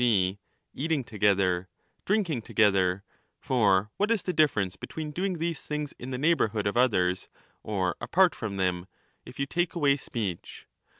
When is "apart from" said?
8.01-8.57